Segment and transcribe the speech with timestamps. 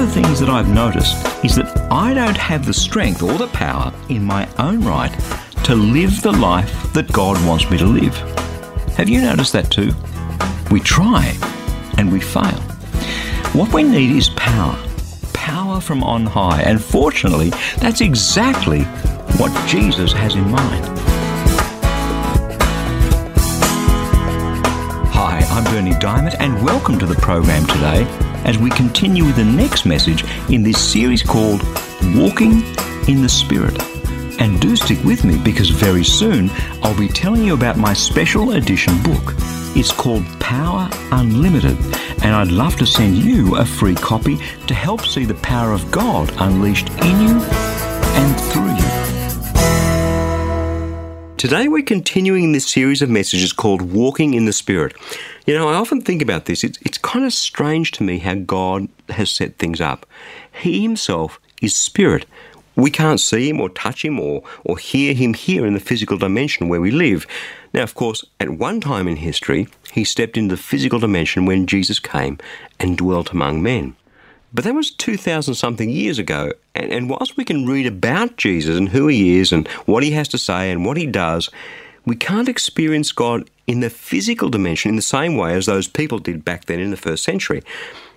[0.00, 1.14] Of the things that I've noticed
[1.44, 5.12] is that I don't have the strength or the power in my own right
[5.64, 8.16] to live the life that God wants me to live.
[8.96, 9.92] Have you noticed that too?
[10.70, 11.36] We try
[11.98, 12.58] and we fail.
[13.52, 14.78] What we need is power.
[15.34, 16.62] Power from on high.
[16.62, 18.84] And fortunately, that's exactly
[19.36, 20.98] what Jesus has in mind.
[25.12, 29.44] Hi, I'm Berni Dymet, and welcome to the program today as we continue with the
[29.44, 31.62] next message in this series called
[32.14, 32.62] Walking
[33.08, 33.80] in the Spirit.
[34.40, 36.50] And do stick with me because very soon
[36.82, 39.34] I'll be telling you about my special edition book.
[39.76, 41.76] It's called Power Unlimited,
[42.22, 45.90] and I'd love to send you a free copy to help see the power of
[45.90, 47.79] God unleashed in you
[51.40, 54.94] Today we're continuing this series of messages called Walking in the Spirit.
[55.46, 56.62] You know, I often think about this.
[56.62, 60.04] It's, it's kind of strange to me how God has set things up.
[60.52, 62.26] He himself is spirit.
[62.76, 66.18] We can't see him or touch him or, or hear him here in the physical
[66.18, 67.26] dimension where we live.
[67.72, 71.66] Now, of course, at one time in history, he stepped into the physical dimension when
[71.66, 72.36] Jesus came
[72.78, 73.96] and dwelt among men.
[74.52, 76.52] But that was 2,000 something years ago.
[76.74, 80.10] And, and whilst we can read about Jesus and who he is and what he
[80.12, 81.50] has to say and what he does,
[82.04, 86.18] we can't experience God in the physical dimension in the same way as those people
[86.18, 87.62] did back then in the first century.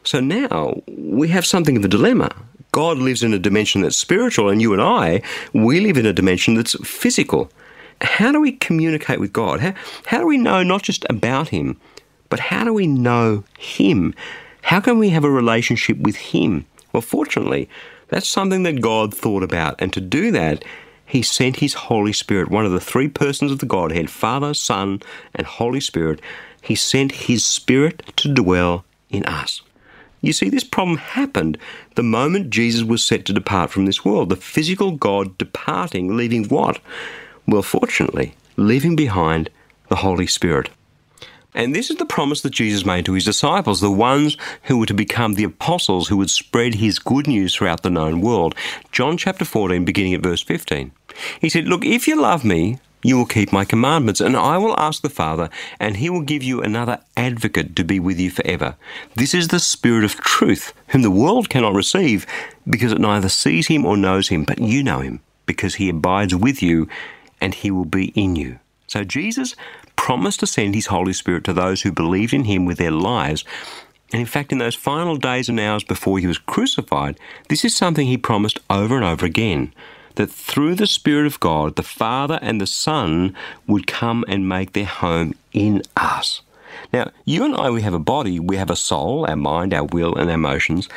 [0.04, 2.34] So now we have something of a dilemma.
[2.72, 5.22] God lives in a dimension that's spiritual, and you and I,
[5.54, 7.52] we live in a dimension that's physical.
[8.02, 9.60] How do we communicate with God?
[9.60, 9.74] How,
[10.08, 11.80] how do we know not just about Him,
[12.30, 14.16] but how do we know Him?
[14.64, 16.66] How can we have a relationship with Him?
[16.94, 17.70] Well, fortunately,
[18.08, 20.64] that's something that God thought about, and to do that,
[21.06, 25.02] He sent His Holy Spirit, one of the three persons of the Godhead Father, Son,
[25.36, 26.22] and Holy Spirit.
[26.62, 29.62] He sent His Spirit to dwell in us.
[30.22, 31.58] You see, this problem happened
[31.96, 34.30] the moment Jesus was set to depart from this world.
[34.30, 36.80] The physical God departing, leaving what?
[37.46, 39.50] Well, fortunately, leaving behind
[39.90, 40.70] the Holy Spirit.
[41.56, 44.86] And this is the promise that Jesus made to his disciples, the ones who were
[44.86, 48.56] to become the apostles who would spread his good news throughout the known world.
[48.92, 50.92] John chapter 14, beginning at verse 15.
[51.40, 54.80] He said, Look, if you love me, you will keep my commandments, and I will
[54.80, 55.50] ask the Father,
[55.80, 58.76] and he will give you another advocate to be with you forever.
[59.16, 62.26] This is the Spirit of truth, whom the world cannot receive,
[62.68, 66.34] because it neither sees him or knows him, but you know him, because he abides
[66.34, 66.88] with you,
[67.42, 68.60] and he will be in you.
[68.88, 69.56] So Jesus
[69.96, 73.44] promised to send his Holy Spirit to those who believed in him with their lives.
[74.12, 77.76] And in fact, in those final days and hours before he was crucified, this is
[77.76, 79.74] something he promised over and over again
[80.16, 83.36] that through the Spirit of God, the Father and the Son
[83.68, 86.42] would come and make their home in us.
[86.92, 89.86] Now, you and I, we have a body, we have a soul, our mind, our
[89.86, 90.90] will, and our emotions,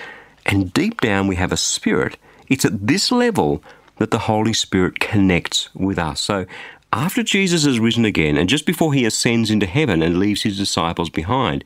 [0.45, 2.17] and deep down we have a spirit.
[2.49, 3.63] It's at this level
[3.97, 6.21] that the Holy Spirit connects with us.
[6.21, 6.47] So,
[6.93, 10.57] after Jesus has risen again, and just before he ascends into heaven and leaves his
[10.59, 11.65] disciples behind,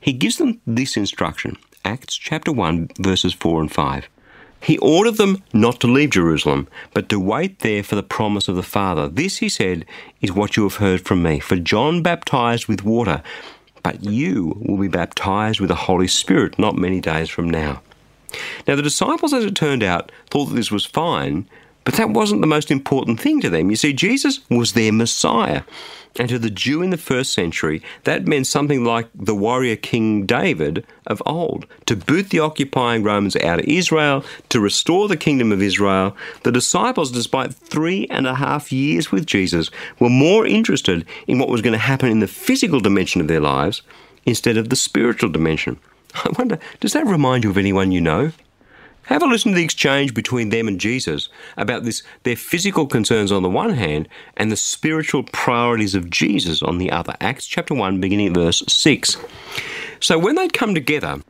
[0.00, 4.08] he gives them this instruction Acts chapter 1, verses 4 and 5.
[4.60, 8.56] He ordered them not to leave Jerusalem, but to wait there for the promise of
[8.56, 9.08] the Father.
[9.08, 9.84] This, he said,
[10.20, 11.38] is what you have heard from me.
[11.38, 13.22] For John baptized with water,
[13.82, 17.82] but you will be baptized with the Holy Spirit not many days from now.
[18.66, 21.48] Now, the disciples, as it turned out, thought that this was fine,
[21.88, 23.70] but that wasn't the most important thing to them.
[23.70, 25.62] You see, Jesus was their Messiah.
[26.18, 30.26] And to the Jew in the first century, that meant something like the warrior King
[30.26, 31.64] David of old.
[31.86, 36.52] To boot the occupying Romans out of Israel, to restore the kingdom of Israel, the
[36.52, 41.62] disciples, despite three and a half years with Jesus, were more interested in what was
[41.62, 43.80] going to happen in the physical dimension of their lives
[44.26, 45.78] instead of the spiritual dimension.
[46.14, 48.32] I wonder, does that remind you of anyone you know?
[49.08, 53.32] Have a listen to the exchange between them and Jesus about this their physical concerns
[53.32, 54.06] on the one hand
[54.36, 57.16] and the spiritual priorities of Jesus on the other.
[57.18, 59.16] Acts chapter 1 beginning at verse 6.
[59.98, 61.22] So when they'd come together,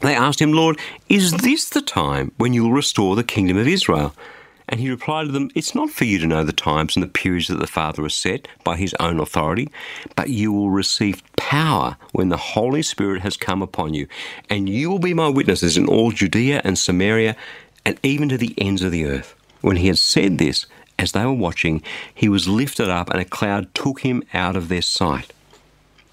[0.00, 0.80] they asked him, Lord,
[1.10, 4.14] is this the time when you'll restore the kingdom of Israel?
[4.68, 7.08] And he replied to them, It's not for you to know the times and the
[7.08, 9.70] periods that the Father has set by his own authority,
[10.16, 14.08] but you will receive power when the Holy Spirit has come upon you.
[14.50, 17.36] And you will be my witnesses in all Judea and Samaria
[17.84, 19.34] and even to the ends of the earth.
[19.60, 20.66] When he had said this,
[20.98, 21.82] as they were watching,
[22.14, 25.32] he was lifted up and a cloud took him out of their sight.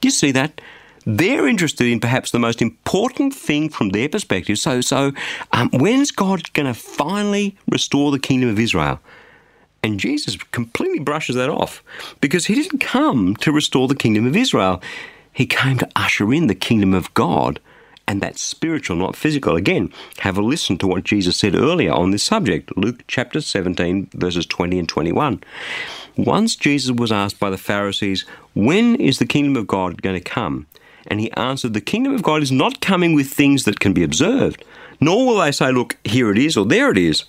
[0.01, 0.61] Do you see that?
[1.05, 4.57] They're interested in perhaps the most important thing from their perspective.
[4.57, 5.11] So, so
[5.51, 9.00] um, when's God going to finally restore the kingdom of Israel?
[9.83, 11.83] And Jesus completely brushes that off
[12.21, 14.81] because he didn't come to restore the kingdom of Israel.
[15.33, 17.59] He came to usher in the kingdom of God,
[18.07, 19.57] and that's spiritual, not physical.
[19.57, 24.11] Again, have a listen to what Jesus said earlier on this subject Luke chapter 17,
[24.13, 25.44] verses 20 and 21.
[26.15, 28.23] Once Jesus was asked by the Pharisees,
[28.53, 30.67] When is the kingdom of God going to come?
[31.07, 34.03] And he answered, The kingdom of God is not coming with things that can be
[34.03, 34.63] observed,
[35.00, 37.25] nor will they say, Look, here it is or there it is.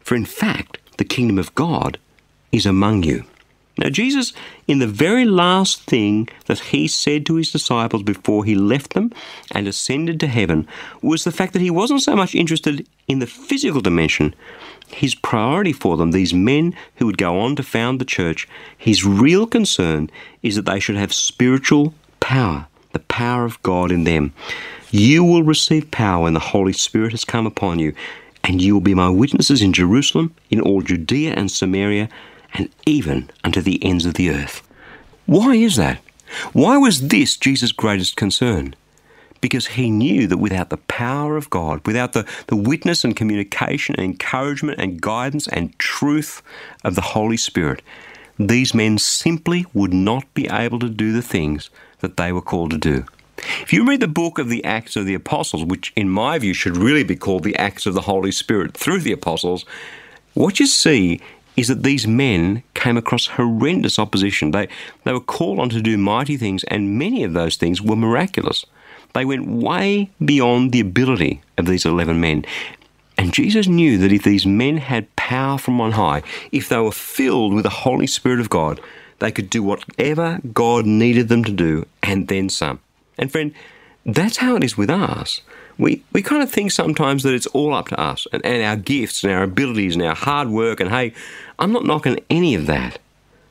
[0.00, 1.98] For in fact, the kingdom of God
[2.52, 3.24] is among you.
[3.78, 4.32] Now, Jesus,
[4.66, 9.12] in the very last thing that he said to his disciples before he left them
[9.52, 10.66] and ascended to heaven,
[11.00, 14.34] was the fact that he wasn't so much interested in the physical dimension.
[14.88, 19.04] His priority for them, these men who would go on to found the church, his
[19.04, 20.10] real concern
[20.42, 24.32] is that they should have spiritual power the power of God in them.
[24.90, 27.94] You will receive power when the Holy Spirit has come upon you,
[28.42, 32.08] and you will be my witnesses in Jerusalem, in all Judea and Samaria,
[32.54, 34.62] and even unto the ends of the earth.
[35.26, 36.00] Why is that?
[36.52, 38.74] Why was this Jesus' greatest concern?
[39.40, 43.94] Because he knew that without the power of God, without the, the witness and communication
[43.96, 46.42] and encouragement and guidance and truth
[46.82, 47.82] of the Holy Spirit,
[48.38, 51.70] these men simply would not be able to do the things
[52.00, 53.04] that they were called to do.
[53.60, 56.54] If you read the book of the Acts of the Apostles, which in my view
[56.54, 59.64] should really be called the Acts of the Holy Spirit through the Apostles,
[60.34, 61.20] what you see
[61.56, 64.52] is that these men came across horrendous opposition.
[64.52, 64.68] They,
[65.04, 68.64] they were called on to do mighty things, and many of those things were miraculous.
[69.14, 72.44] They went way beyond the ability of these 11 men.
[73.16, 76.22] And Jesus knew that if these men had power from on high,
[76.52, 78.80] if they were filled with the Holy Spirit of God,
[79.18, 82.80] they could do whatever God needed them to do and then some.
[83.16, 83.52] And friend,
[84.06, 85.40] that's how it is with us.
[85.76, 88.76] We, we kind of think sometimes that it's all up to us and, and our
[88.76, 90.80] gifts and our abilities and our hard work.
[90.80, 91.12] And hey,
[91.58, 92.98] I'm not knocking any of that.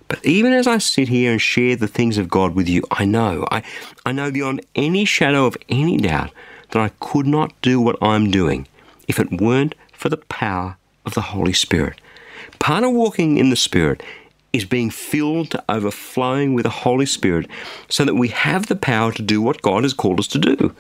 [0.08, 3.06] But even as I sit here and share the things of God with you, I
[3.06, 3.62] know, I,
[4.06, 6.31] I know beyond any shadow of any doubt
[6.72, 8.68] that I could not do what I'm doing
[9.08, 12.00] if it weren't for the power of the Holy Spirit.
[12.60, 14.02] Part of walking in the Spirit
[14.57, 17.48] is being filled to overflowing with the Holy Spirit
[17.88, 20.75] so that we have the power to do what God has called us to do.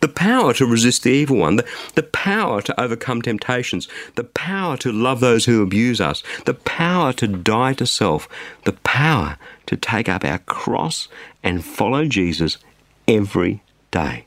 [0.00, 4.76] The power to resist the evil one, the, the power to overcome temptations, the power
[4.78, 8.28] to love those who abuse us, the power to die to self,
[8.64, 11.08] the power to take up our cross
[11.42, 12.58] and follow Jesus
[13.06, 13.62] every
[13.92, 14.26] day.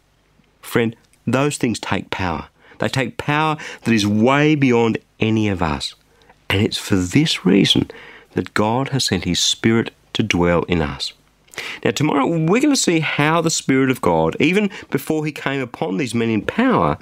[0.62, 0.96] Friend,
[1.28, 2.48] those things take power.
[2.80, 5.94] They take power that is way beyond any of us.
[6.50, 7.92] And it's for this reason
[8.36, 11.14] that God has sent His Spirit to dwell in us.
[11.84, 15.62] Now, tomorrow we're going to see how the Spirit of God, even before He came
[15.62, 16.98] upon these men in power,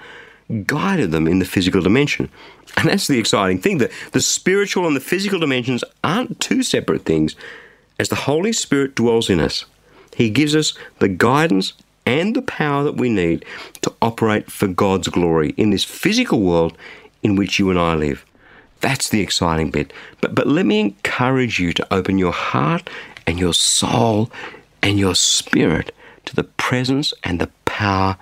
[0.66, 2.30] guided them in the physical dimension.
[2.78, 7.06] And that's the exciting thing that the spiritual and the physical dimensions aren't two separate
[7.06, 7.36] things.
[8.00, 9.66] As the Holy Spirit dwells in us,
[10.16, 11.74] He gives us the guidance
[12.06, 13.46] and the power that we need
[13.82, 16.78] to operate for God's glory in this physical world
[17.22, 18.26] in which you and I live.
[18.84, 19.94] That's the exciting bit.
[20.20, 22.90] But, but let me encourage you to open your heart
[23.26, 24.30] and your soul
[24.82, 28.18] and your spirit to the presence and the power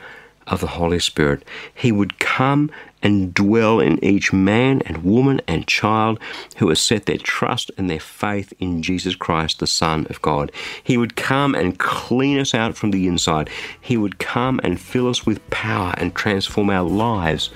[0.45, 1.43] of the Holy Spirit.
[1.73, 2.69] He would come
[3.01, 6.19] and dwell in each man and woman and child
[6.57, 10.51] who has set their trust and their faith in Jesus Christ, the Son of God.
[10.83, 13.49] He would come and clean us out from the inside.
[13.79, 17.49] He would come and fill us with power and transform our lives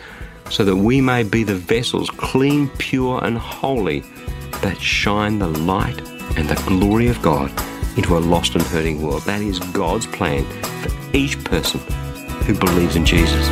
[0.50, 4.02] so that we may be the vessels, clean, pure, and holy,
[4.62, 6.00] that shine the light
[6.38, 7.52] and the glory of God
[7.98, 9.24] into a lost and hurting world.
[9.24, 10.46] That is God's plan
[10.82, 11.80] for each person
[12.46, 13.48] who believes in Jesus.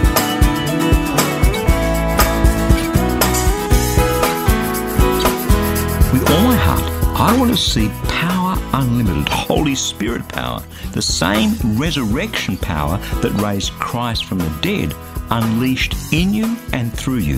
[6.12, 6.84] With all my heart,
[7.20, 13.72] I want to see power unlimited, Holy Spirit power, the same resurrection power that raised
[13.74, 14.94] Christ from the dead
[15.34, 17.38] unleashed in you and through you.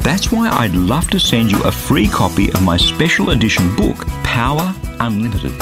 [0.00, 4.06] That's why I'd love to send you a free copy of my special edition book,
[4.24, 5.52] Power Unlimited.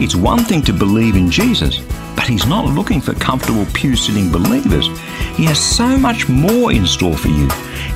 [0.00, 1.78] It's one thing to believe in Jesus,
[2.16, 4.88] but He's not looking for comfortable pew sitting believers.
[5.36, 7.48] He has so much more in store for you.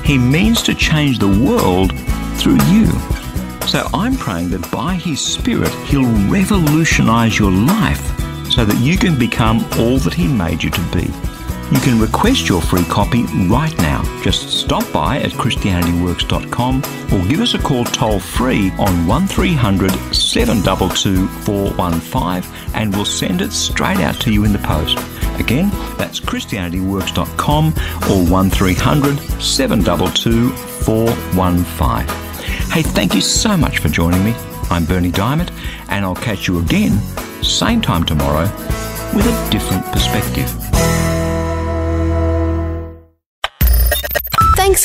[0.03, 1.91] He means to change the world
[2.39, 2.87] through you.
[3.67, 8.01] So I'm praying that by His Spirit, He'll revolutionize your life
[8.49, 11.38] so that you can become all that He made you to be.
[11.71, 14.01] You can request your free copy right now.
[14.23, 16.77] Just stop by at ChristianityWorks.com
[17.13, 23.51] or give us a call toll free on 1300 722 415 and we'll send it
[23.51, 24.97] straight out to you in the post.
[25.39, 32.07] Again, that's ChristianityWorks.com or 1300 722 415.
[32.71, 34.33] Hey, thank you so much for joining me.
[34.71, 35.51] I'm Berni Dymet
[35.89, 36.99] and I'll catch you again,
[37.43, 38.45] same time tomorrow,
[39.15, 40.51] with a different perspective.